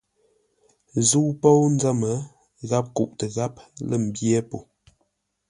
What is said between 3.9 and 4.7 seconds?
mbyé po.